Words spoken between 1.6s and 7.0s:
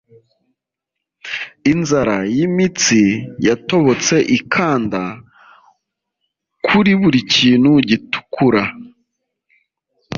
inzara y'imitsi yatobotse ikanda kuri